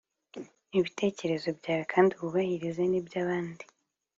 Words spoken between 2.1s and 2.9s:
wubahiriza